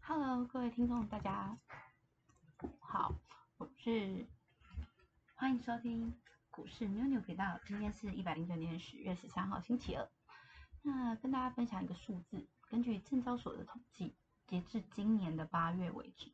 [0.00, 1.56] Hello，各位听众，大家
[2.80, 3.14] 好，
[3.56, 4.26] 我是
[5.34, 6.14] 欢迎收听
[6.50, 7.58] 股市妞妞频道。
[7.66, 10.06] 今天是一百零九年十月十三号，星期二。
[10.82, 14.14] 那跟大家分享一个数字，根据证交所的统计，
[14.46, 16.32] 截至今年的八月为止，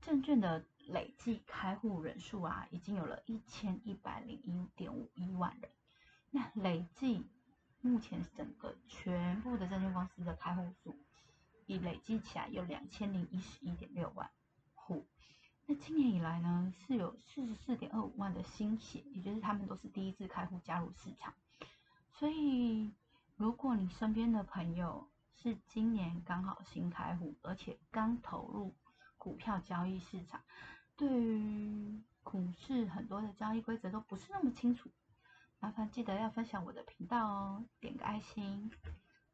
[0.00, 5.70] 证券的累计开户人数啊，已经有了一千一百零一点五一万人。
[6.30, 7.28] 那累计
[7.80, 10.96] 目前整个全部的证券公司的开户数。
[11.70, 14.28] 已累计起来有两千零一十一点六万
[14.74, 15.06] 户。
[15.66, 21.32] 那今年以来呢，是有四十四点二五万的新血，也就是他们都是第一次开户加入市场。
[22.10, 22.90] 所以，
[23.36, 28.74] 如果你身边的朋友是今年刚好新开户，而且刚投入
[29.16, 30.42] 股票交易市场，
[30.96, 34.90] 对于股市很多的交易规则都不是那么清楚，
[35.60, 38.72] 麻烦记得要分享我的频道哦，点个爱心，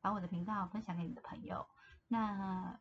[0.02, 1.66] 把我的频道分享给你的朋友。
[2.08, 2.78] 那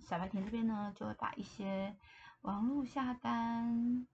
[0.00, 1.96] 小白田这边呢，就会把一些
[2.42, 4.06] 网络下单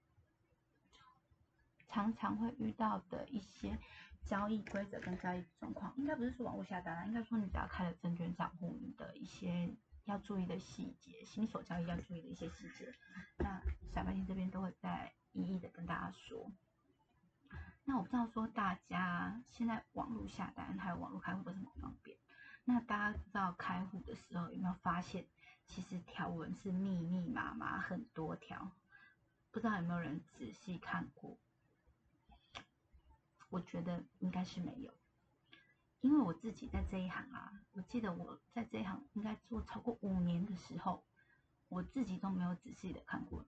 [1.89, 3.79] 常常会遇到的一些
[4.25, 12.93] 交易规则跟交易状况，应该不是说网络下单啦，应该说你只要开了证券账户，你的一些要注意的细节，新手交易要注意的一些细节，
[13.39, 13.61] 那
[13.93, 16.51] 小白田这边都会再一一的跟大家说。
[17.85, 22.17] 那我不知道说大家现在网络下单还有网络开户都这么方便。
[22.65, 25.27] 那大家知道开户的时候有没有发现，
[25.67, 28.71] 其实条文是密密麻麻很多条，
[29.51, 31.39] 不知道有没有人仔细看过？
[33.49, 34.95] 我觉得应该是没有，
[36.01, 41.05] 因为我自己在这一行啊，我记得我在这一行应该做超过五年的时候，
[41.69, 43.45] 我自己都没有仔细的看过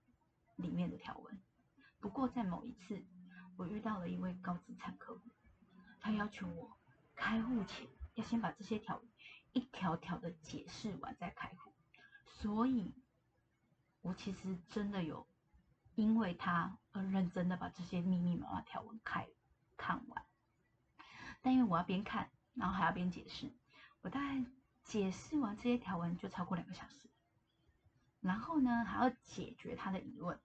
[0.57, 1.41] 里面的条文。
[1.99, 3.05] 不过在某一次，
[3.55, 5.21] 我遇到了一位高资产客户，
[6.01, 6.77] 他要求我
[7.15, 7.87] 开户前。
[8.15, 9.01] 要先把这些条
[9.53, 11.73] 一条条的解释完再开户，
[12.27, 12.93] 所以，
[14.01, 15.27] 我其实真的有
[15.95, 19.27] 因为他而认真的把这些密密麻麻条文开
[19.77, 20.25] 看完，
[21.41, 23.51] 但因为我要边看，然后还要边解释，
[24.01, 24.45] 我大概
[24.83, 27.09] 解释完这些条文就超过两个小时，
[28.21, 30.39] 然后呢还要解决他的疑问，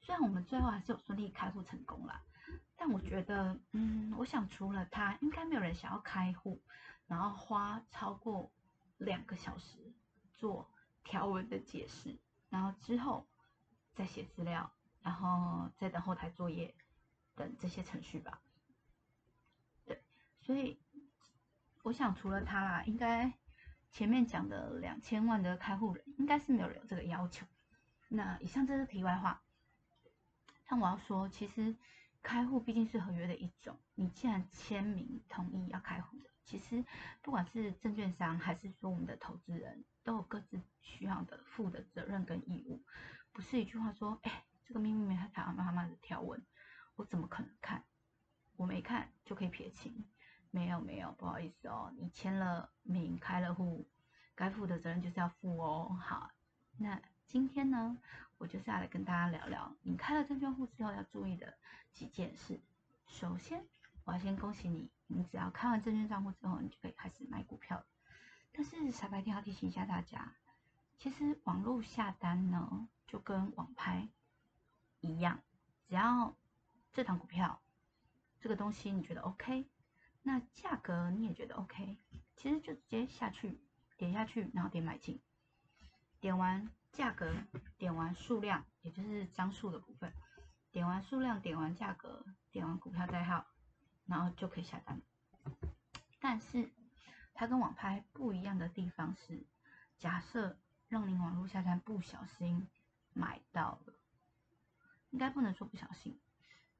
[0.00, 2.22] 虽然我们最后还是有顺利开户成功了。
[2.80, 6.62] 但我觉得，嗯，我想除了他，应该没有人想要开户，
[7.08, 8.52] 然后花超过
[8.98, 9.92] 两个小时
[10.36, 10.70] 做
[11.02, 12.16] 条文的解释，
[12.48, 13.26] 然后之后
[13.96, 14.72] 再写资料，
[15.02, 16.72] 然后再等后台作业
[17.34, 18.40] 等这些程序吧。
[19.84, 20.00] 对，
[20.40, 20.78] 所以
[21.82, 23.32] 我想除了他啦，应该
[23.90, 27.44] 前面讲的两千万的开户人，应该是没有人有这个要求。
[28.06, 29.42] 那以上这是题外话，
[30.68, 31.74] 但我要说，其实。
[32.22, 36.84] 开户毕竟是合约的一种，你既然签名同意要开户，其实
[37.22, 42.82] 不管是证券商还是说我们的投资人，都有各自需要的负的责任跟义务，
[43.32, 46.44] 不是一句话说，哎，这个秘密密麻麻麻的条文，
[46.96, 47.84] 我怎么可能看？
[48.56, 50.04] 我没看就可以撇清？
[50.50, 53.88] 没有没有，不好意思哦，你签了名开了户，
[54.34, 55.96] 该负的责任就是要负哦。
[56.00, 56.30] 好，
[56.78, 57.00] 那。
[57.30, 57.98] 今天呢，
[58.38, 61.58] 我就是要来跟大家聊聊，你开了证券户之后要注意的
[61.92, 62.60] 几件事。
[63.08, 63.66] 首先，
[64.04, 67.84] 我要先恭喜你，你只要开完证券账户之后，你就可以开始买股票。
[68.52, 70.36] 但是傻白甜要提醒一下大家，
[70.96, 74.08] 其实网络下单呢，就跟网拍
[75.00, 75.42] 一样，
[75.88, 76.36] 只要
[76.92, 77.60] 这档股票
[78.40, 79.68] 这个东西你觉得 OK，
[80.22, 81.98] 那价格你也觉得 OK，
[82.36, 83.60] 其实就直接下去
[83.96, 85.20] 点下去，然后点买进，
[86.20, 86.70] 点完。
[86.98, 87.32] 价格
[87.76, 90.12] 点完数量，也就是张数的部分，
[90.72, 93.46] 点完数量，点完价格，点完股票代号，
[94.06, 95.00] 然后就可以下单。
[96.18, 96.72] 但是
[97.34, 99.46] 它跟网拍不一样的地方是，
[99.96, 100.58] 假设
[100.88, 102.66] 让您网络下单不小心
[103.12, 103.94] 买到了，
[105.10, 106.18] 应该不能说不小心，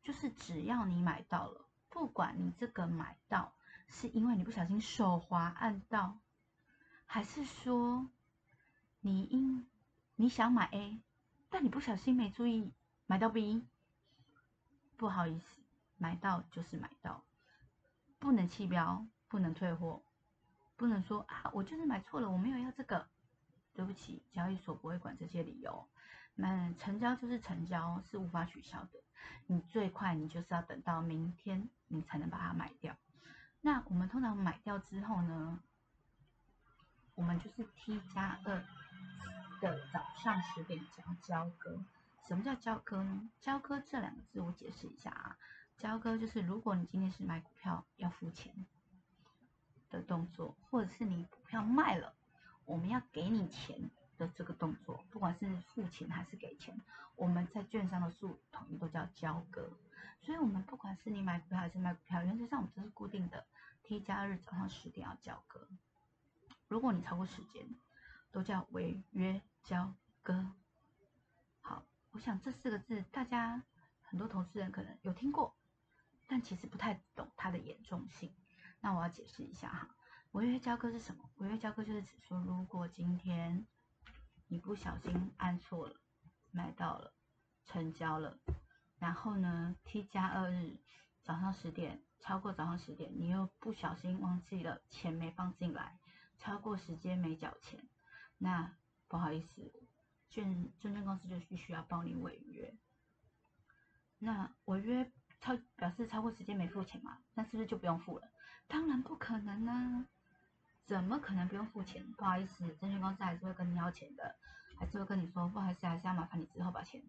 [0.03, 3.55] 就是只要你买到了，不管你这个买到
[3.87, 6.19] 是因为你不小心手滑按到，
[7.06, 8.11] 还是说
[8.99, 9.65] 你因
[10.20, 11.00] 你想买 A，
[11.49, 12.75] 但你不小心没注意
[13.06, 13.65] 买到 B，
[14.97, 15.62] 不好意思，
[15.97, 17.25] 买到就是买到，
[18.19, 20.03] 不能弃标，不能退货，
[20.76, 23.09] 不能说啊我就是买错了，我没有要这个，
[23.75, 25.88] 对不起，交易所不会管这些理由，
[26.35, 29.00] 那成交就是成交，是无法取消的，
[29.47, 32.97] 你最快你就是要等到明天你才能把它买掉，
[33.61, 35.61] 那我们通常买掉之后呢，
[37.15, 38.65] 我们就是 T 加二。
[39.60, 41.84] 的早上十点交交割，
[42.26, 43.31] 什么叫交割呢？
[43.40, 45.37] 交割这两个字我解释一下啊，
[45.78, 48.66] 交割就是如果你今天是买股票要付钱
[49.90, 52.14] 的动作，或者是你股票卖了，
[52.64, 56.81] 我们要给你钱的这个动作，不管是付钱还是给钱，
[57.16, 59.70] 我们在券商的术统一都叫交割。
[60.20, 63.46] 所以，我们不管是你买股票还是卖股票，原则上我们都是固定的
[63.82, 65.69] T 加日早上十点要交割。
[66.66, 67.66] 如果你超过时间，
[68.31, 70.53] 都叫违约交割。
[71.61, 73.63] 好，我想这四个字大家
[74.03, 75.57] 很多投资人可能有听过，
[76.27, 78.35] 但其实不太懂它的严重性。
[78.81, 79.95] 那我要解释一下哈。
[80.33, 81.31] 违约交割是什么？
[81.37, 83.67] 违约交割就是指说，如果今天
[84.47, 85.97] 你不小心按错了，
[86.51, 87.15] 买到了，
[87.65, 88.39] 成交了，
[88.99, 90.79] 然后呢，T 加二日
[91.23, 95.99] 早上十点超过早上十点，你又不小心忘记了钱没放进来，
[96.37, 97.89] 超过时间没缴钱，
[98.38, 98.73] 那
[99.08, 99.73] 不好意思，
[100.31, 102.75] 券证券公司就必须要帮你违约。
[104.19, 107.19] 那违约超表示超过时间没付钱嘛？
[107.35, 108.29] 那是不是就不用付了？
[108.67, 110.06] 当然不可能啊！
[110.85, 112.12] 怎么可能不用付钱？
[112.12, 114.37] 不好意思，证券公司还是会跟你要钱的，
[114.79, 117.02] 还是会跟你说，不好意思，还是要麻烦你之后把钱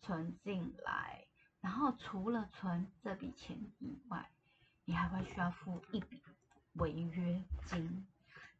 [0.00, 1.26] 存进来。
[1.60, 4.30] 然后除了存这笔钱以外，
[4.84, 6.22] 你还会需要付一笔
[6.74, 8.06] 违约金。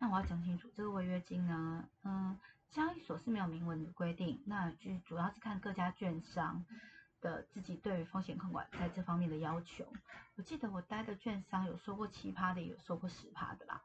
[0.05, 2.39] 那我要讲清楚，这个违约金呢，嗯，
[2.71, 6.63] 交易所是没有明文的规定，那就主要是看各家券商
[7.23, 9.91] 的自己对于风险控管在这方面的要求。
[10.37, 13.81] 我记得我待的券商有收过七趴的，有收过十趴的啦。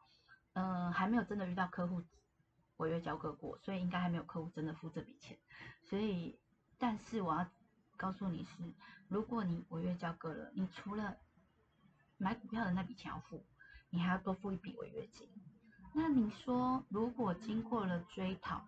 [0.56, 2.04] 嗯，还没有真的遇到客户
[2.76, 5.40] 违约交割过，所以应该还没有客户真的付这笔钱。
[5.86, 6.38] 所以，
[6.78, 7.50] 但是我要
[7.96, 8.74] 告诉你是，
[9.08, 11.16] 如果你违约交割了，你除了
[12.18, 13.46] 买股票的那笔钱要付，
[13.90, 15.30] 你还要多付一笔违约金。
[15.94, 18.66] 那你说，如果经过了追讨，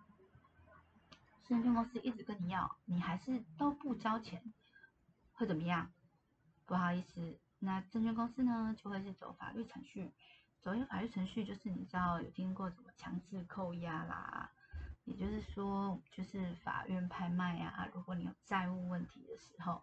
[1.46, 4.52] 证券公司一直跟你要，你还是都不交钱，
[5.32, 5.92] 会怎么样？
[6.66, 10.12] 不好意思，那证券公司呢就会是走法律程序。
[10.60, 14.52] 走一个法律程序，就是你知道有听过什么强制扣押啦，
[15.04, 19.82] 也就是说，就是法院拍卖啊，如果你有债务问题的时候，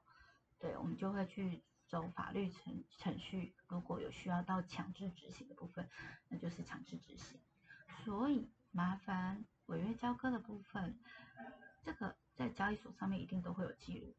[0.58, 3.54] 对我们就会去走法律程程序。
[3.68, 5.90] 如果有需要到强制执行的部分，
[6.30, 7.09] 那就是强制执行。
[8.10, 10.98] 所以麻烦违约交割的部分，
[11.84, 14.16] 这个在交易所上面一定都会有记录。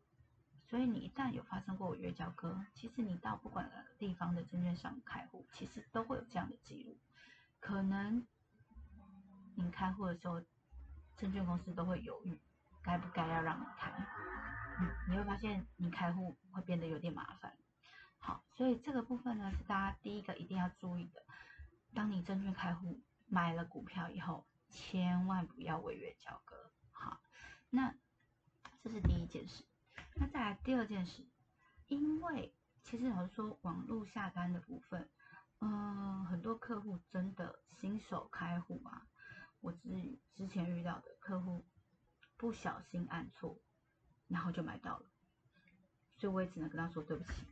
[0.68, 6.96] 所以你一旦有发生过违约交割，其实你到不管哪个地方的证券商开户，其实都会有这样的记录。
[7.58, 8.24] 可能
[9.56, 10.40] 你开户的时候，
[11.16, 12.38] 证券公司都会犹豫，
[12.84, 13.90] 该不该要让你开。
[14.78, 17.52] 嗯，你会发现你开户会变得有点麻烦。
[18.18, 21.24] 好，所以这个部分呢是大家第一个一定要注意的。
[21.92, 26.72] 当你证券开户买了股票以后，千万不要违约交割。
[26.90, 27.22] 好，
[27.70, 27.94] 那
[28.82, 29.64] 这是第一件事。
[30.16, 31.24] 那再来第二件事，
[31.86, 35.08] 因为其实老实说，网络下单的部分，
[35.60, 39.06] 嗯，很多客户真的新手开户啊，
[39.60, 41.64] 我之之前遇到的客户
[42.36, 43.60] 不小心按错，
[44.26, 45.06] 然后就买到了，
[46.18, 47.46] 所以我也只能跟他说对不起，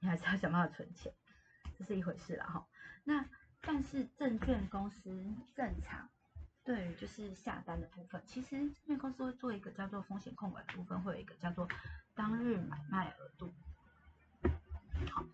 [0.00, 1.14] 你还是要想办法存钱，
[1.76, 2.66] 这是一回事了哈。
[3.74, 5.10] 但是证券公司
[5.52, 6.08] 正常。
[6.62, 11.68] 对于就是下单的部分，其实证券公司会做一个叫做风险控管的部分，会有一个叫做
[12.14, 13.52] 当日买卖额度。
[15.10, 15.26] 好，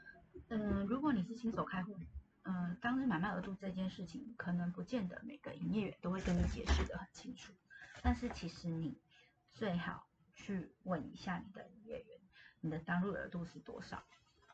[0.48, 1.94] 嗯，如果你是新手开户，
[2.44, 7.52] 嗯，当日买卖额度这件事情，可能不见得每个营业员都会跟你解释的很清楚。
[8.00, 8.98] 但是其实你
[9.50, 12.18] 最好去问一下你的营业员，
[12.62, 14.02] 你的当日额度是多少？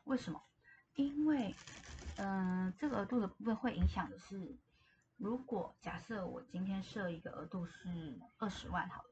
[0.03, 0.43] 为什么？
[0.95, 1.53] 因为，
[2.17, 4.57] 嗯，这个额度的部分会影响的是。
[5.17, 9.09] 如果假设我今天设一个额度是二十万好了，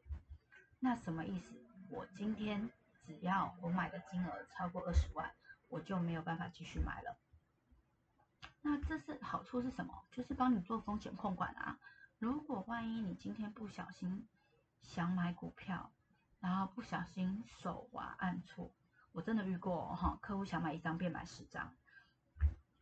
[0.79, 1.55] 那什么意思？
[1.89, 2.69] 我今天
[3.07, 5.31] 只要我买的金额超过二十万，
[5.67, 7.17] 我就没有办法继续买了。
[8.61, 10.05] 那这是好处是什么？
[10.11, 11.79] 就是帮你做风险控管啊。
[12.19, 14.27] 如果万一你今天不小心
[14.83, 15.91] 想买股票，
[16.39, 18.71] 然后不小心手滑按错，
[19.11, 21.73] 我真的遇过哈，客户想买一张变买十张，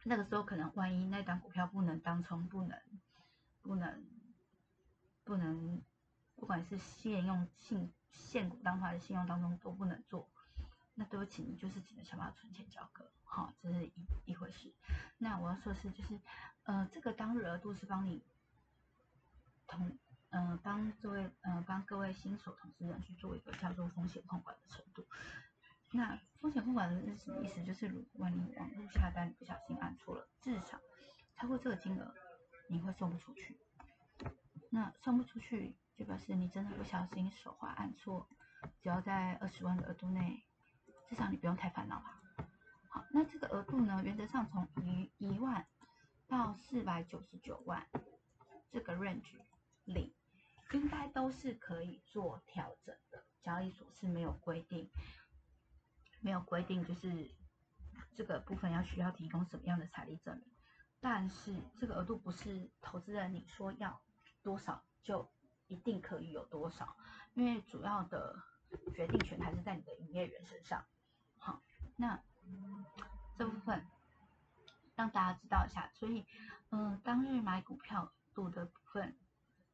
[0.04, 2.78] 那个时候可能万一那张股票不能当冲，不能。
[3.62, 4.04] 不能，
[5.24, 5.82] 不能，
[6.36, 10.30] 不管是现用信现股当中还是信用当中都不能做。
[10.96, 13.94] 那对不起，你就是只能想办法存钱交割，好，这是一
[14.26, 14.70] 一回事。
[15.18, 16.20] 那我要说的是，就是，
[16.64, 18.22] 呃，这个当日额度是帮你
[19.66, 19.98] 同，
[20.32, 25.08] 呃，帮这位，呃，帮各位新手投资人去做一个叫做风险控管的程度。
[25.94, 27.64] 那风险控管是什么意思？
[27.64, 30.80] 就是如果你网络下单不小心按错了，至少
[31.36, 32.14] 超过这个金额。
[32.70, 33.60] 你会送不出去，
[34.72, 38.28] 那送不出去就表示你真的不小心手滑按错，
[38.82, 40.44] 只要在二十万的额度内，
[41.08, 42.22] 至少你不用太烦恼吧。
[42.90, 45.68] 好，那这个额度呢，原则上从一一万
[46.28, 47.86] 到四百九十九万
[48.72, 49.36] 这个 range
[49.84, 50.16] 里，
[50.72, 53.24] 应该都是可以做调整的。
[53.44, 54.90] 交易所是没有规定，
[56.24, 57.30] 没有规定就是
[58.16, 60.46] 这个部分要需要提供什么样的财力证明。
[61.02, 64.02] 但是这个额度不是投资人你说要
[64.42, 65.30] 多少就
[65.68, 66.96] 一定可以有多少，
[67.34, 68.42] 因为主要的
[68.96, 70.86] 决定权还是在你的营业员身上。
[71.38, 71.62] 好，
[71.98, 72.24] 那
[73.38, 73.86] 这部分
[74.96, 75.92] 让大家知道一下。
[75.94, 76.26] 所以，
[76.70, 79.18] 嗯，当日买股票度的部分，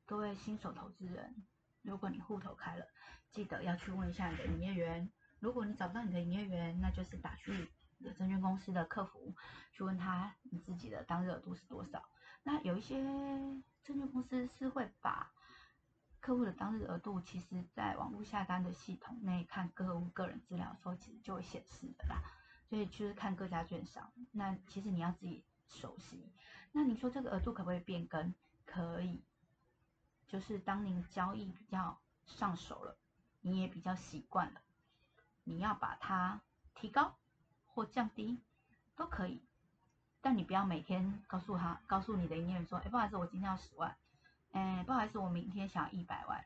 [0.08, 1.46] 各位新手投资人，
[1.84, 2.88] 如果你户头开了，
[3.30, 5.12] 记得要去问一下你的营业员。
[5.40, 7.70] 如果你找不到你的营业员，那就是打去。
[8.02, 9.36] 的证券公司的客服
[9.74, 12.02] 去问他你自己的当日额度是多少？
[12.44, 13.04] 那有一些
[13.84, 15.34] 证券公司是会把
[16.22, 22.22] 客户的当日额度，其实在网络下单的系统内看客户个人资料的时候，其实就会显示的啦。
[22.70, 26.32] 所以就是看各家券商，那其实你要自己熟悉。
[26.72, 28.34] 那你说这个额度可不可以变更？
[28.66, 29.22] 可以，
[30.26, 32.98] 就是当您交易比较上手了，
[33.42, 34.62] 你也比较习惯了，
[35.50, 36.42] 你要把它
[36.76, 37.16] 提高。
[37.72, 38.42] 或降低
[38.98, 39.42] 都可以，
[40.20, 43.96] 但你不要每天告诉他，告诉你的营业员说，哎，不好意思，我今天要十万，
[44.52, 46.44] 哎，不好意思，我明天想要一百万，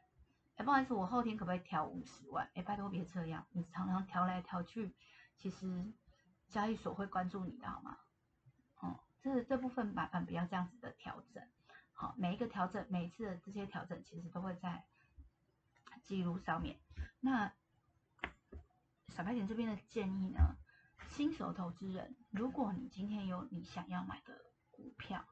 [0.57, 2.47] 哎，不好意思，我后天可不可以调五十万？
[2.53, 4.93] 哎，拜托别这样，你常常调来调去，
[5.37, 5.91] 其实
[6.49, 7.97] 交易所会关注你的好吗？
[8.81, 11.41] 哦，这这部分麻烦不要这样子的调整，
[11.93, 14.85] 好，每一个调整，每一次的这些调整，其实都会在
[16.03, 16.77] 记录上面。
[17.21, 17.51] 那
[19.15, 20.57] 小白点这边的建议呢？
[21.09, 24.33] 新手投资人，如果你今天有你想要买的
[24.71, 25.23] 股票，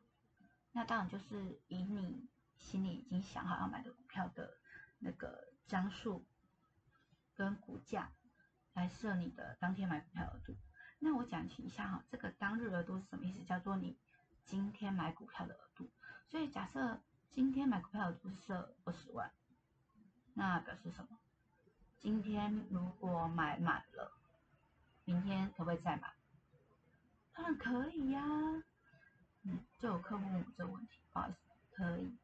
[0.71, 4.59] 那当然就是以你心里已经想好要买的股票的
[4.99, 6.27] 那个张数
[7.33, 8.11] 跟股价
[8.73, 10.55] 来设你的当天买股票额度。
[10.99, 13.43] 那我讲一下哈，这个当日额度是什么意思？
[13.45, 13.97] 叫做你
[14.45, 15.89] 今天买股票的额度。
[16.29, 19.31] 所以假设今天买股票额度设二十万，
[20.35, 21.17] 那表示什么？
[22.01, 24.11] 今天如果买满了。
[25.05, 26.13] 明天可不可以再买？
[27.33, 28.23] 当然可以呀。
[29.43, 31.37] 嗯，就有客户问我这个问题，不好意思，
[31.71, 32.17] 可以。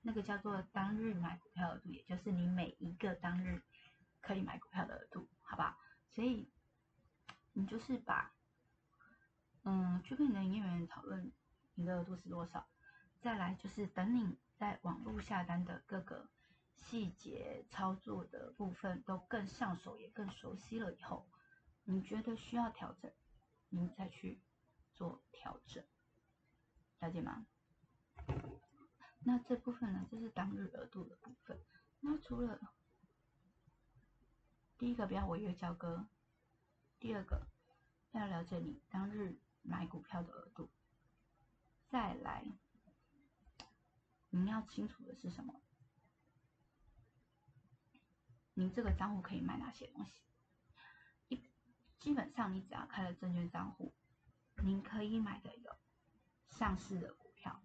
[0.00, 3.62] 那个叫做当日买股票额度，也就是你每一个当日
[4.22, 5.78] 可以买股票的额度，好吧？
[6.14, 6.48] 所以
[7.52, 8.32] 你就是把，
[9.64, 11.32] 嗯，去跟你的营业员讨论
[11.74, 12.66] 你的额度是多少，
[13.20, 16.28] 再来就是等你在网络下单的各个
[16.80, 21.28] 细节操作的部分都更上手，也更熟悉了以后。
[21.84, 23.12] 你觉得需要调整，
[23.68, 24.40] 你再去
[24.94, 25.84] 做调整，
[27.00, 27.46] 了解吗？
[29.20, 31.58] 那这部分呢，就是当日额度的部分。
[32.00, 32.60] 那除了
[34.78, 36.08] 第一个不要违约交割，
[36.98, 37.46] 第二个
[38.12, 40.70] 要了解你当日买股票的额度，
[41.88, 42.44] 再来，
[44.30, 45.60] 你要清楚的是什么？
[48.58, 50.20] 您这个账户可以买哪些东西？
[51.28, 51.40] 一
[51.96, 53.94] 基本上，你只要开了证券账户，
[54.64, 55.70] 您可以买的有
[56.48, 57.62] 上市的股票，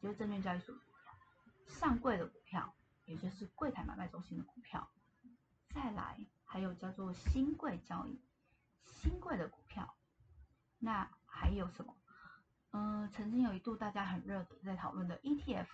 [0.00, 4.90] 就是证券交易所股票；上柜的股票，也就是柜台买卖中心的股票；
[5.72, 8.20] 再来还有叫做新柜交易，
[8.86, 9.96] 新柜的股票。
[10.80, 11.96] 那还有什么？
[12.72, 15.68] 嗯，曾经有一度大家很热的在讨论的 ETF，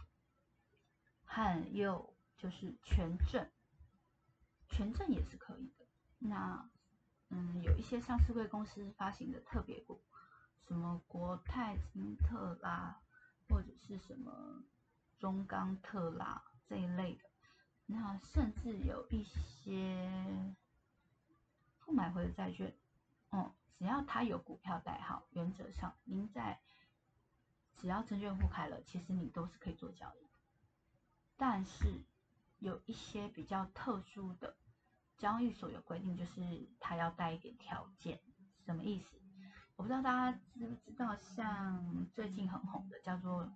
[1.25, 3.51] 还有就是权证，
[4.69, 5.87] 权证也是可以的。
[6.19, 6.71] 那
[7.31, 10.03] 嗯，有一些上市贵公司发行的特别股，
[10.69, 13.01] 什么国泰金特啦，
[13.49, 14.63] 或者是什么
[15.19, 17.23] 中钢特啦这一类的，
[17.87, 20.55] 那甚至有一些
[21.81, 22.77] 不买回的债券，
[23.31, 26.61] 哦，只要它有股票代号，原则上您在
[27.77, 30.27] 只要证券户开了，其实你都是可以做交易。
[31.37, 32.05] 但是
[32.59, 34.57] 有一些比较特殊的。
[35.17, 38.21] 交易所有规定，就是它要带一点条件，
[38.67, 39.17] 什么意思？
[39.77, 43.51] 我不知道大家知不知道，像最近很红的叫做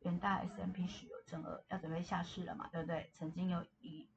[0.00, 3.10] 元大 S M P 石油正二要准备下市了嘛，对不对？
[3.14, 4.10] 曾经有一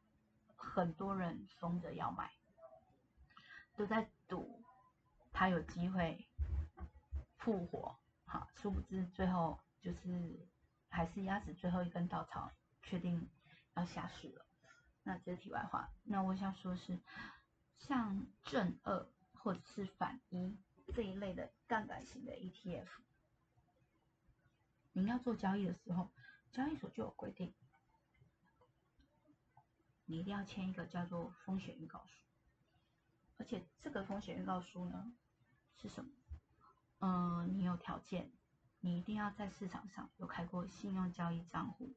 [0.56, 2.32] 很多人疯着要买，
[3.76, 4.64] 都在赌
[5.32, 6.28] 它有机会
[7.38, 10.48] 复活，好，殊不知最后就是
[10.90, 12.52] 还是压死最后一根稻草，
[12.82, 13.30] 确定
[13.78, 14.46] 要下市了。
[15.04, 15.90] 那这是题外话。
[16.04, 17.00] 那我想说是，
[17.78, 20.58] 像正二或者是反一
[20.94, 22.88] 这一类的杠杆型的 ETF，
[24.92, 26.12] 您要做交易的时候，
[26.52, 27.54] 交易所就有规定，
[30.06, 32.22] 你一定要签一个叫做风险预告书。
[33.38, 35.14] 而且这个风险预告书呢，
[35.80, 36.12] 是什么？
[37.00, 38.32] 嗯，你有条件，
[38.80, 41.96] 你一定要在市场上有开过信用交易账户。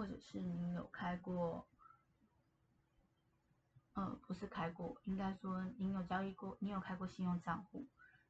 [0.00, 1.68] 或者是你有开过，
[3.92, 7.86] 呃，不是开过，应该说你有交易过，你有开过信用账户，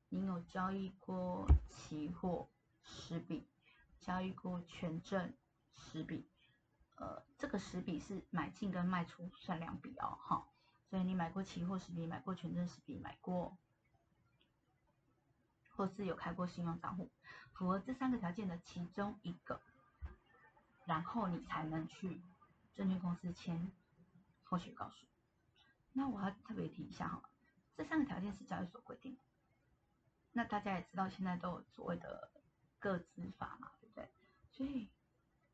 [0.08, 2.48] 你有交易过期货
[2.82, 3.46] 十笔，
[4.00, 5.32] 交易过权证
[5.72, 6.28] 十笔，
[6.96, 10.48] 呃，这个十笔是买进跟卖出算两笔哦，哈，
[10.88, 13.56] 所以你买过期货十笔，买过权证十笔，买过。
[15.76, 17.12] 或是有开过信用账户，
[17.52, 19.62] 符合这三个条件的其中一个，
[20.90, 22.20] 然后你才能去
[22.74, 23.70] 证券公司签
[24.42, 25.06] 风险告诉。
[25.92, 27.22] 那我要特别提一下哈，
[27.76, 29.20] 这三个条件是交易所规定的。
[30.32, 32.32] 那大家也知道，现在都有所谓的
[32.80, 34.10] 个资法嘛，对不对？
[34.50, 34.88] 所以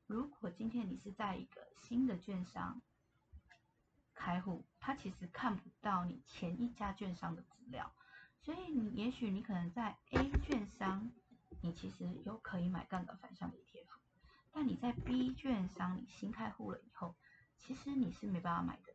[0.07, 2.81] 如果今天你是在一个新的券商
[4.15, 7.93] 开户，他其实看不到你前一家券商的资料。
[8.41, 11.13] 所以你也许你可能在 A 券商，
[11.61, 13.59] 你其实有可以买杠杆反向的
[14.57, 17.15] 那你在 B 券商你新开户了以后，
[17.59, 18.95] 其实你是没办法买的，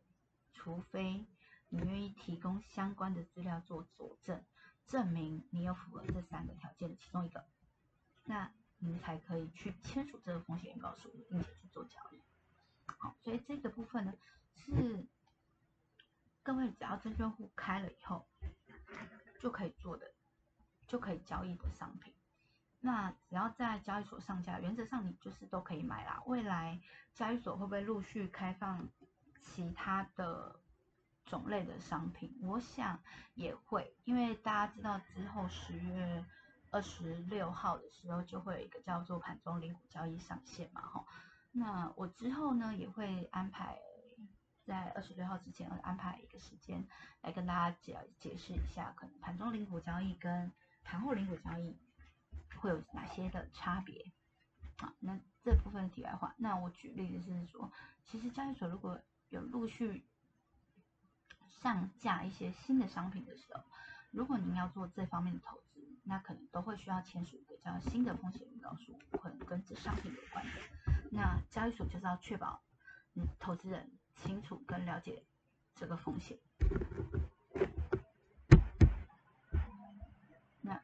[0.52, 1.24] 除非
[1.68, 4.44] 你愿意提供相关的资料做佐证，
[4.88, 7.46] 证明你有符合这三个条件的其中一个，
[8.24, 12.20] 那您才可以去签署这个风险预告书，并且去做交易。
[12.98, 14.12] 好，所以这个部分呢，
[14.56, 15.06] 是
[16.42, 18.26] 各位只要证券户开了以后。
[19.38, 20.12] 就可以做的，
[20.86, 22.14] 就可以交易的商品。
[22.82, 26.22] 那只要在交易所上架，原则上你就是都可以买啦。
[26.26, 26.78] 未来
[27.14, 28.86] 交易所会不会陆续开放
[29.40, 30.60] 其他的
[31.24, 32.36] 种类的商品？
[32.42, 33.00] 我想
[33.34, 36.24] 也会，因为大家知道之后十月
[36.70, 41.06] 二十六号的时候就会有一个叫做盘中零股交易上线嘛，哈。
[41.52, 43.78] 那我之后呢也会安排。
[44.64, 46.86] 在二十六号之前，安排一个时间
[47.20, 50.52] 来跟大家解解释一下，可能盘中零股交易跟
[50.84, 51.76] 盘后零股交易
[52.62, 54.12] 会有哪些的差别。
[54.76, 57.70] 啊，那这部分题外话，那我举例的是说，
[58.06, 58.98] 其实交易所如果
[59.30, 60.04] 有陆续
[61.60, 63.62] 上架一些新的商品的时候，
[64.12, 70.52] 如果您要做这方面的投资，那可能都会需要签署一个叫新的风险预告书，可能跟这商品有关的。
[71.10, 72.62] 那交易所就是要确保，
[73.14, 73.90] 嗯，投资人。
[74.14, 75.24] 清楚跟了解
[75.74, 76.38] 这个风险。
[80.60, 80.80] 那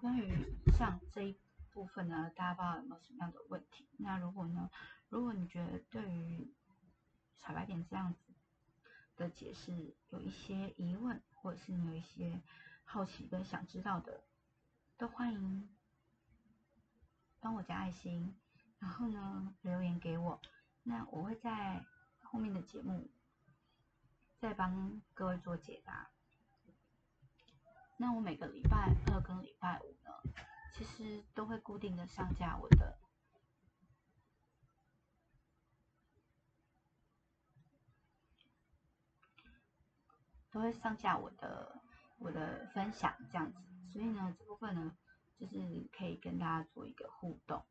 [0.00, 0.47] 关于
[0.78, 1.36] 像这一
[1.72, 3.88] 部分呢，大家不知道有没有什么样的问题？
[3.98, 4.70] 那如果呢，
[5.08, 6.54] 如果你觉得对于
[7.36, 8.20] 小白点这样子
[9.16, 12.40] 的解释有一些疑问，或者是你有一些
[12.84, 14.24] 好奇跟想知道的，
[14.96, 15.68] 都欢迎
[17.40, 18.34] 帮我加爱心，
[18.78, 20.40] 然后呢留言给我，
[20.84, 21.84] 那我会在。
[22.30, 23.10] 后面的节目
[24.38, 26.10] 再帮各位做解答。
[27.96, 30.10] 那我每个礼拜二跟礼拜五呢，
[30.78, 32.96] 其实都会固定的上架我的，
[40.52, 41.82] 都会上架我的
[42.18, 43.58] 我的分享这样子。
[43.92, 44.96] 所以呢，这部分呢，
[45.36, 47.66] 就是可以跟大家做一个互动。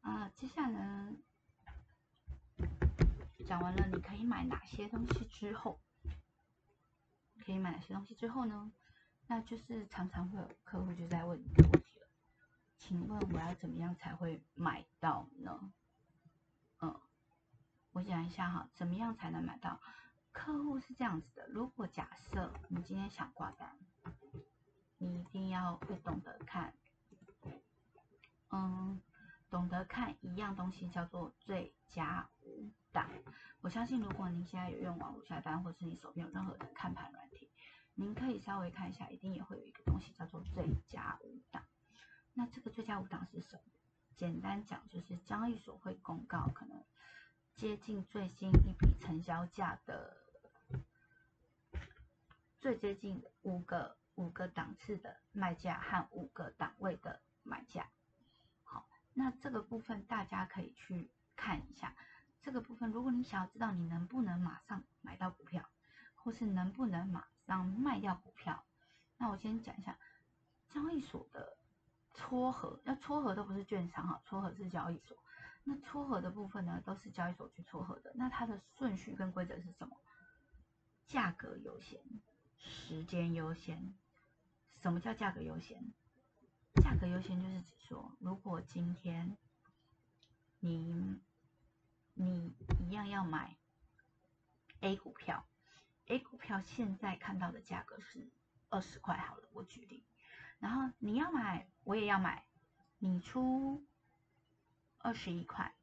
[0.00, 1.12] 啊，接下来呢。
[3.46, 5.80] 讲完了，你可以买哪些东西之后，
[7.44, 8.72] 可以买哪些东西之后呢？
[9.28, 11.91] 那就是常常会有客户就在问一个问题，
[12.82, 15.72] 请问我要怎么样才会买到呢？
[16.80, 17.00] 嗯，
[17.92, 19.80] 我讲一下哈，怎么样才能买到？
[20.32, 23.78] 客户是这样子的，如果假设你今天想挂单，
[24.98, 26.74] 你一定要会懂得看，
[28.50, 29.00] 嗯，
[29.48, 32.68] 懂得看一样东西叫做最佳五。
[32.90, 33.08] 档，
[33.60, 37.48] 我相信如果您现在有用网络下单，或是你手边有任何的看盘软体，
[37.94, 41.64] 您可以稍微看一下，一定也会有一个东西叫做最佳五档。
[42.34, 43.62] 那这个最佳五档是什么？
[44.16, 46.84] 简单讲就是交易所会公告可能
[47.56, 50.16] 接近最新一笔成交价的
[52.60, 57.88] 最接近五个五个档次的卖价和五个档位的买价。
[58.62, 61.96] 好，那这个部分大家可以去看一下。
[62.42, 65.68] 这个部分，如果你想要知道你能不能马上买到股票，
[66.14, 68.64] 或是能不能马上卖掉股票，
[69.16, 69.98] 那我先讲一下
[70.68, 71.56] 交易所的
[72.14, 72.80] 撮合。
[72.84, 75.16] 那撮合都不是券商哈，撮合是交易所。
[75.64, 78.12] 那撮合的部分呢，都是交易所去撮合的。
[78.14, 79.96] 那它的顺序跟规则是什么？
[81.06, 82.00] 价格优先，
[82.58, 83.94] 时间优先。
[84.80, 85.92] 什么叫价格优先？
[86.82, 89.36] 价格优先就是指说，如果今天
[90.58, 91.20] 你
[92.14, 93.56] 你一样要买
[94.80, 95.46] A 股票
[96.06, 98.26] ，A 股票现在看到的价格是
[98.70, 100.04] 二十块，好了，我举例。
[100.62, 102.46] 然后你要买，我也要买，
[102.98, 103.84] 你出
[104.98, 105.74] 二十一块，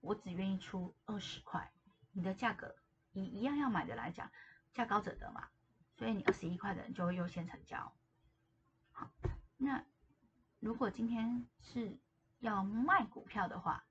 [0.00, 1.72] 我只愿意出二十块，
[2.12, 2.76] 你的价格
[3.12, 4.30] 以一样要买的来讲，
[4.74, 5.48] 价高者得嘛，
[5.96, 7.96] 所以你二十一块的人就会优先成交。
[8.92, 9.10] 好，
[9.56, 9.82] 那
[10.60, 11.98] 如果今天是
[12.40, 13.86] 要卖股票的话，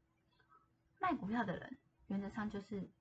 [1.00, 2.92] 卖股票的人原则上就是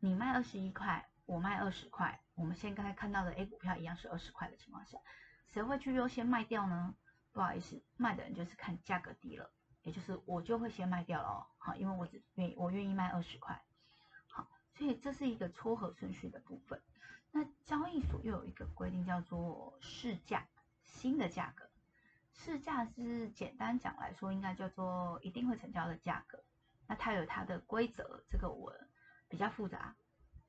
[0.00, 4.98] 你卖二十一块，我卖二十块，我们现在看到的 A 股票一样是二十块的情况下，
[5.52, 6.94] 谁会去优先卖掉呢？
[7.32, 9.50] 不好意思，卖的人就是看价格低了。
[9.82, 13.60] 也就是我就会先卖掉了哦，好，因为我只愿意我愿意卖二十块，
[14.28, 16.80] 好，所以这是一个撮合顺序的部分。
[17.32, 20.46] 那交易所又有一个规定叫做市价，
[20.84, 21.68] 新的价格，
[22.32, 26.44] 市价是简单讲来说，应该叫做一定会成交的价格。
[26.86, 28.72] 那它有它的规则，这个我
[29.28, 29.96] 比较复杂，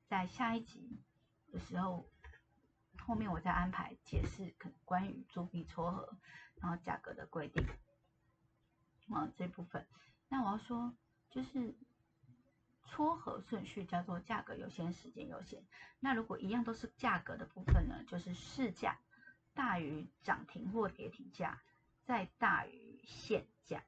[0.06, 1.02] 在下一集
[1.50, 2.08] 的时候，
[3.06, 6.16] 后面我再安排解释可能关于作弊撮合，
[6.56, 7.66] 然后价格的规定。
[9.10, 9.86] 啊，这部分，
[10.28, 10.96] 那我要说，
[11.28, 11.76] 就是
[12.86, 15.62] 撮合顺序叫做价格优先，时间优先。
[16.00, 18.98] 那如果一样都是价格的部分呢，就是市价
[19.52, 21.62] 大于涨停或跌停价，
[22.04, 23.84] 再大于现价。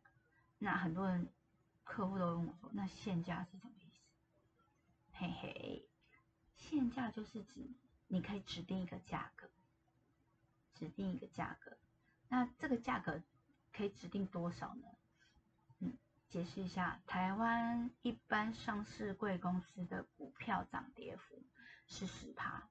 [0.58, 1.32] 那很多人
[1.82, 3.96] 客户都问我说，那现价是什么意思？
[5.12, 5.88] 嘿嘿，
[6.56, 7.70] 现价就是指
[8.08, 9.50] 你可以指定一个价格，
[10.74, 11.76] 指定一个价格。
[12.28, 13.22] 那这个价格
[13.72, 14.88] 可以指定多少呢？
[15.78, 15.96] 嗯
[16.28, 21.42] 解释一下，台湾一般上市贵公司的股票涨跌幅
[21.86, 22.68] 是十趴，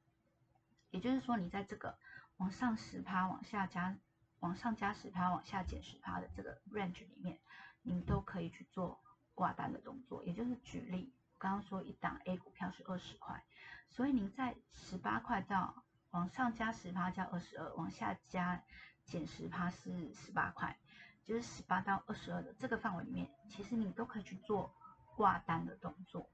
[0.92, 1.98] 也就是说，你在这个
[2.38, 3.98] 往上十趴、往下加、
[4.40, 7.40] 往上加十趴、往下减十趴的这个 range 里面，
[7.82, 9.02] 你都可以去做
[9.34, 10.24] 挂单的动作。
[10.26, 11.14] 也就是举例，
[11.46, 13.44] 刚刚说一档 A 股票是二十块，
[13.88, 18.64] 所以您在十八块到往上加十趴叫二十二，往下加
[19.04, 20.76] 减十趴是十八块。
[21.24, 24.74] 就是十八到二十二的这个范围里面，其实你都可以去做
[25.16, 26.28] 挂单的动作。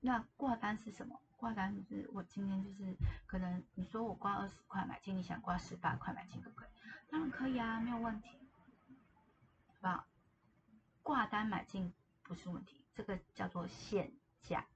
[0.00, 1.18] 那挂单是什么？
[1.38, 2.94] 挂单就是我今天就是
[3.26, 6.68] 可能你说我挂二十块买进，你想挂十八块买进可不可以？
[7.10, 8.28] 当然可以啊，没有问题，
[9.68, 10.06] 好不好？
[11.02, 14.66] 挂单买进不是问题，这个叫做现价，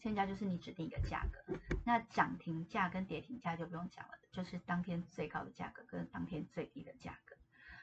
[0.00, 1.58] 现价就是你指定一个价格。
[1.84, 7.36] 那涨停价跟跌停价就不用讲了，就是当天最高的价格跟当天最低的价格。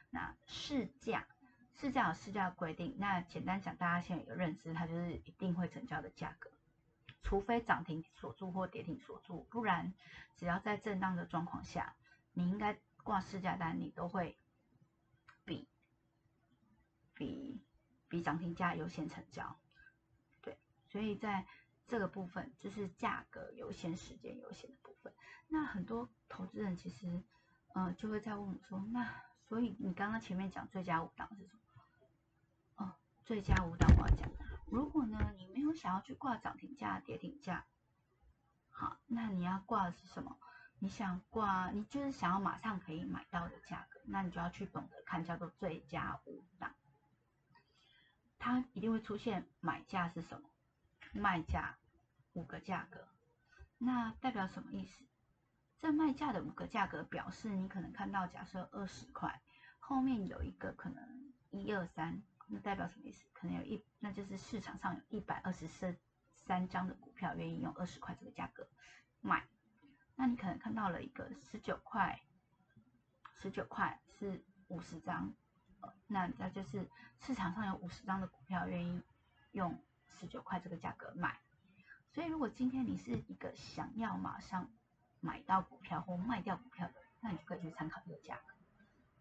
[0.09, 1.27] 那市价，
[1.75, 2.95] 市价有市价的规定。
[2.97, 6.51] 那简单讲，大家现在有个认知，它就是一定会成交的价格，
[7.21, 9.93] 除非涨停锁住或跌停锁住，不然
[10.35, 11.95] 只要在震荡的状况下，
[12.33, 14.35] 你应该挂市价单，你都会
[15.45, 15.67] 比
[17.13, 17.61] 比
[18.07, 19.59] 比涨停价优先成交。
[20.89, 21.45] 所以在
[21.87, 25.13] 这个部分就是价格优先、时间优先的部分。
[25.47, 27.23] 那很多投资人其实，
[27.73, 29.29] 呃，就会在问我说，那。
[29.47, 32.85] 所以你刚刚前面讲最佳五档是什么？
[32.85, 34.29] 哦，最佳五档我要讲。
[34.67, 37.65] 如果呢你没有想要去挂涨停价、跌停价，
[38.69, 40.37] 好，那你要挂的是什么？
[40.77, 46.75] 你想挂，你就是想要马上可以买到的价格，那你就要去懂得看叫做最佳五档。
[48.37, 50.47] 它一定会出现买价是什么，
[51.13, 51.77] 卖价
[52.33, 53.07] 五个价格，
[53.77, 55.03] 那代表什么意思？
[55.77, 59.41] 这卖价的五个价格表示，你可能看到假设二十块，
[59.79, 63.25] 后面有一个可能一二三，那代表什么意思？
[63.33, 65.97] 可能有一，那就是市场上有一百二十三
[66.35, 68.67] 三张的股票愿意用二十块这个价格
[69.21, 69.47] 卖。
[70.15, 72.21] 那你可能看到了一个十九块，
[73.35, 75.33] 十九块是五十张，
[76.07, 76.89] 那那就是
[77.21, 79.01] 市场上有五十张的股票愿意
[79.51, 79.81] 用
[80.19, 81.39] 十九块这个价格买。
[82.11, 84.69] 所以如果今天你是一个想要马上
[85.19, 88.53] 买到股票或卖掉股票的，那你就可以去参考这个价格。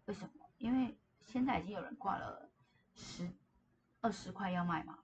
[0.05, 0.31] 为什么？
[0.57, 2.49] 因为现在已经有人挂了
[2.95, 3.31] 十
[4.01, 4.99] 二十块要卖嘛，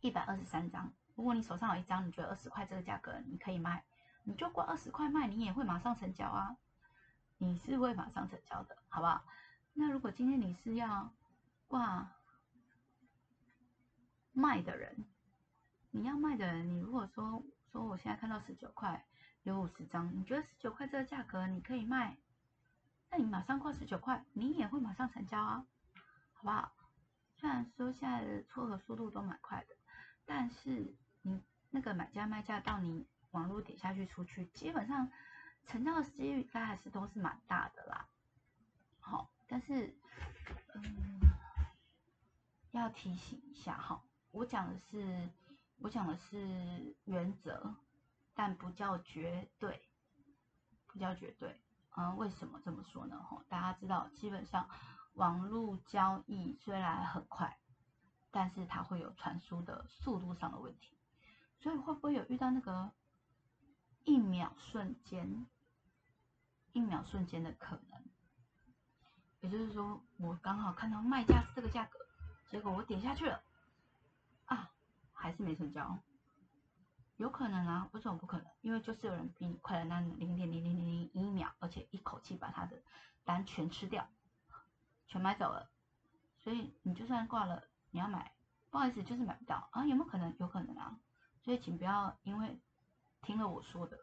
[0.00, 0.92] 一百二十三张。
[1.14, 3.84] 如果你手上有一张，你觉得二十块这个价格你可以卖，
[4.24, 6.56] 你就挂二十块卖，你也会马上成交啊。
[7.38, 9.24] 你是会马上成交的，好不好？
[9.72, 11.10] 那如果今天你是要
[11.66, 12.12] 挂
[14.40, 15.04] 卖的人，
[15.90, 19.04] 你要卖的人，你如果说说我现在看到十九块。
[19.42, 22.18] 有五十张，你觉得十九块这个价格你可以卖？
[23.08, 25.66] 那你马上挂十九块，你也会马上成交啊，
[26.34, 26.70] 好不好？
[27.38, 29.74] 虽然说现在的撮合速度都蛮快的，
[30.26, 35.10] 但是你那个买家卖价到你网络点下去出去，基本上
[35.64, 38.06] 成交的几率该还是都是蛮大的啦。
[38.98, 39.96] 好，但是
[40.74, 41.18] 嗯，
[42.72, 45.28] 要提醒一下哈，我讲的是
[45.78, 47.74] 我讲的是原则。
[48.32, 49.82] 但不叫绝对，
[50.86, 51.60] 不叫绝对。
[51.94, 53.22] 嗯，为什么这么说呢？
[53.22, 54.66] 吼，大家知道，基本上
[55.12, 57.58] 网络交易虽然很快，
[58.30, 60.96] 但是它会有传输的速度上的问题，
[61.58, 62.92] 所以会不会有遇到那个
[64.04, 65.46] 一秒瞬间、
[66.72, 68.02] 一秒瞬间的可能？
[69.40, 71.98] 也就是说，我刚好看到卖价是这个价格，
[72.48, 73.42] 结果我点下去了，
[74.50, 74.70] 啊，
[75.12, 76.02] 还是没成交。
[77.16, 78.46] 有可能啊，为什么不可能？
[78.62, 82.82] 因为就是有人比你快了那零点零零零零一秒，而且一口气把他的
[83.24, 84.08] 单全吃掉，
[85.06, 85.70] 全买走了。
[86.40, 88.34] 所以你就算挂了，你要买，
[88.70, 89.86] 不好意思，就是买不到啊。
[89.86, 90.34] 有没有可能？
[90.38, 90.98] 有可能啊。
[91.42, 92.60] 所以请不要因为
[93.22, 93.98] 听了我说的，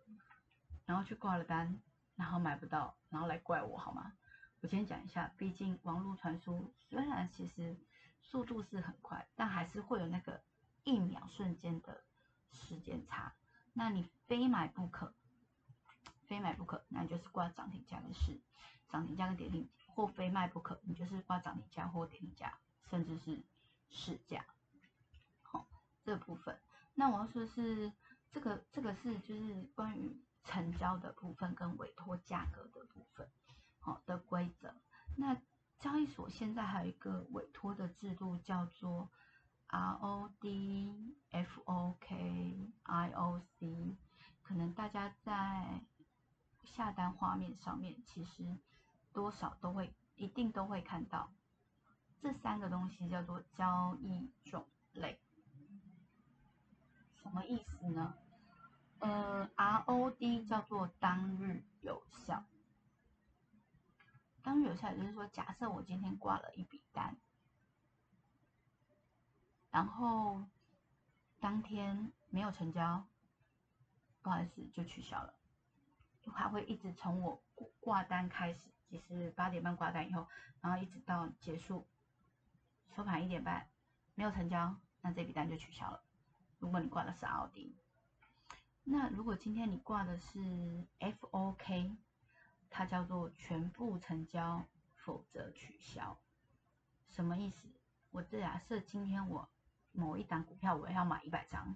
[0.86, 1.82] 然后去挂了单，
[2.16, 4.14] 然后买不到，然后来怪我好吗？
[4.62, 7.78] 我先讲一下，毕竟网络传输虽然其实
[8.22, 10.42] 速度是很快，但还是会有那个
[10.84, 12.04] 一秒瞬间的。
[12.50, 13.36] 时间差，
[13.74, 15.14] 那你非买不可，
[16.28, 18.40] 非买不可，那就是挂涨停价跟市，
[18.90, 22.58] 涨停价跟跌停，或非卖不可，你就是挂涨停价或跌停价，
[22.90, 23.44] 甚至是
[23.90, 24.46] 市价。
[25.44, 25.68] 好，
[26.04, 26.58] 这部分，
[26.96, 27.92] 那我要说是
[28.32, 33.30] 这个，这个是就是关于成交的部分跟委托价格的部分，
[33.80, 34.74] 好，的规则。
[35.18, 35.40] 那
[35.80, 39.12] 交易所现在还有一个委托的制度，叫做。
[39.68, 43.98] R O D F O K I O C，
[44.42, 45.82] 可能大家在
[46.64, 48.58] 下单画面上面，其实
[49.14, 51.32] 多少都会一定都会看到
[52.22, 55.20] 这三个东西，叫做交易种类。
[57.22, 58.16] 什么意思呢？
[59.00, 62.46] 呃，R O D 叫做当日有效，
[64.42, 67.18] 当日有效也就是说，假设我今天挂了一笔单。
[69.78, 70.42] 然后
[71.40, 73.06] 当天没有成交，
[74.24, 75.36] 不好意思，就取消了。
[76.32, 77.40] 还会一直从我
[77.80, 80.28] 挂单开始，其实八点半挂单以后，
[80.62, 81.86] 然后一直到结束
[82.96, 83.70] 收盘一点半
[84.16, 86.02] 没有成交，那这笔单就取消了。
[86.58, 87.78] 如果你挂的是奥迪，
[88.84, 91.96] 那如果今天你挂的是 FOK，
[92.72, 96.18] 它叫做全部成交，否则取消。
[97.12, 97.68] 什么意思？
[98.10, 99.48] 我假设今天我。
[99.98, 101.76] 某一档股票我要买一百张，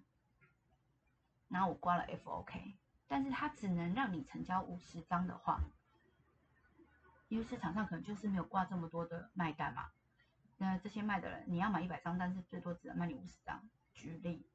[1.47, 2.75] 然后我挂了 FOK，
[3.07, 5.59] 但是它只能让你成交五十张的话，
[7.29, 9.89] 因为市场上可能就是没有挂这么多的卖单嘛。
[10.57, 13.67] 那这些卖的人，你要买一百张，但是最多只能卖你五十张。
[13.93, 14.47] 举例，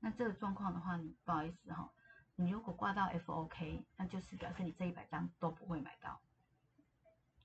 [0.00, 1.92] 那这个状况的话，你不好意思哈，
[2.34, 6.20] 你如果挂到 FOK，那就是表示你这一百张都不会买到，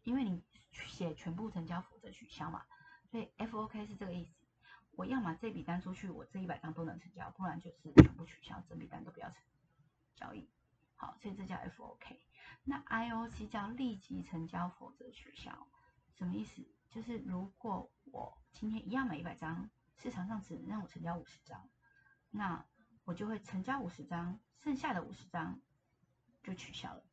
[0.01, 2.65] 因为你写全部成交否则取消嘛，
[3.11, 4.46] 所以 FOK 是这个意思。
[4.97, 9.37] 我要么这笔单出去，我这一百张都能成交，不然就是全部取消，整笔单都不要成
[10.15, 10.49] 交易。
[10.95, 12.17] 好，所以这叫 FOK。
[12.63, 15.67] 那 IOC 叫立即成交，否则取消。
[16.15, 16.67] 什么意思？
[16.89, 21.69] 就是如果我今天一样买一百张，市场上只能让我成交五十张，
[22.31, 22.65] 那
[23.05, 25.61] 我就会成交五十张，剩下的五十张
[26.43, 27.03] 就取消了。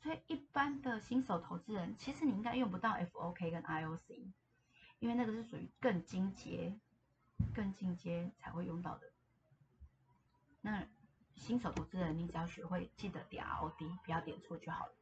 [0.00, 4.32] 所以一般的新手投资人，其实你应该用不到 FOK 跟 IOC。
[5.02, 6.78] 因为那个是属于更精阶、
[7.52, 9.12] 更进阶才会用到的。
[10.60, 10.86] 那
[11.34, 14.94] 新手投资人，你只要学会记得点 ROD，不要点错就好了，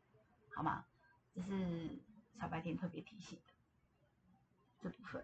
[0.57, 0.87] 好吗？
[1.35, 2.01] 这是
[2.39, 3.53] 小白点特别提醒的
[4.81, 5.23] 这部分。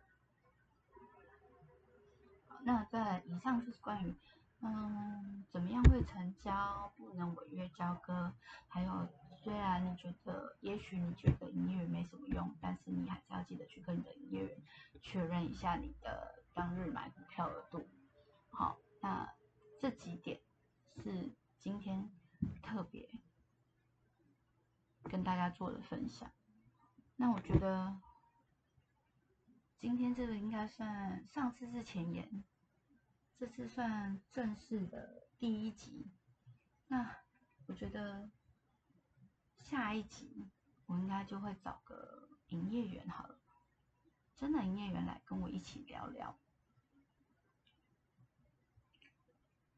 [2.60, 4.14] 那在以上就是关于
[4.60, 8.34] 嗯怎么样会成交，不能违约交割，
[8.68, 9.08] 还有。
[9.46, 14.60] 虽然你觉得，也许你觉得营业员没什么用，但是你还是要记得去跟你的营业员
[15.00, 17.86] 确认一下你的当日买股票额度。
[18.50, 19.32] 好，那
[19.80, 20.40] 这几点
[20.96, 21.30] 是
[21.60, 22.10] 今天
[22.60, 23.08] 特别
[25.04, 26.28] 跟大家做的分享。
[27.14, 28.00] 那我觉得
[29.78, 32.42] 今天这个应该算上次是前言，
[33.38, 36.10] 这次算正式的第一集。
[36.88, 37.18] 那
[37.68, 38.28] 我觉得。
[39.68, 40.48] 下一集
[40.86, 43.36] 我应该就会找个营业员好了，
[44.36, 46.38] 真的营业员来跟我一起聊聊，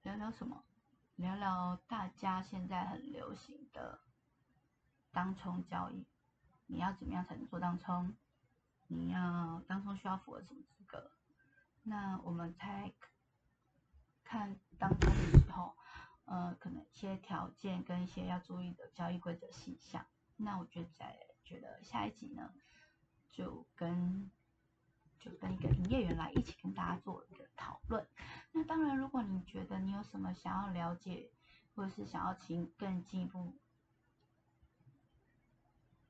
[0.03, 0.63] 聊聊什么？
[1.17, 4.03] 聊聊大家现在很流行的
[5.11, 6.07] 当冲交易，
[6.67, 8.15] 你要怎么样才能做当冲？
[8.89, 11.13] 你要当冲需要符合什么资格？
[11.83, 12.93] 那我们才
[14.23, 15.78] 看当冲的时候。
[16.31, 22.53] 呃，可能一些条件跟一些要注意的交易规则细项，那我就在觉得下一集呢，
[23.31, 24.31] 就跟
[25.19, 28.07] 就跟一个营业员来一起跟大家做一个讨论。
[28.53, 31.31] 那当然，如果你觉得你有什么想要了解，
[31.75, 33.57] 或者是想要请更进一步，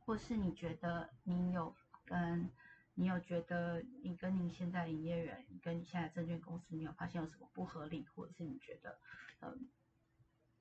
[0.01, 2.51] 或是你觉得你有跟
[2.95, 8.99] 你有觉得你跟你现在营业员，跟你现在证券公司，你有发现有什么不合理，或者是你觉得
[9.41, 9.69] 嗯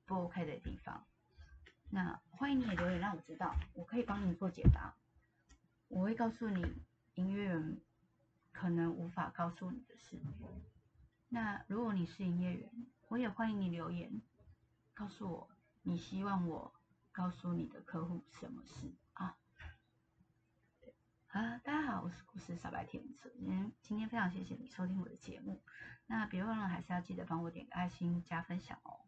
[0.08, 1.06] 不 OK 的地方？
[1.90, 4.94] 那欢迎你也留言让我知道，我可以帮你做解答。
[5.88, 6.82] 我会告诉你
[7.14, 7.78] 营业员
[8.52, 10.18] 可能无法告诉你的事。
[11.28, 12.70] 那如果你是营业员，
[13.08, 14.22] 我也欢迎你留言
[14.94, 15.50] 告诉我，
[15.82, 16.72] 你希望我
[17.12, 19.36] 告诉你的客户什么事啊？
[21.28, 25.62] 啊，大家好，我是故事小白甜今天今天非常谢谢你收听我的节目。
[26.06, 29.07] 那别忘了还是要记得帮我点个爱心加分享哦。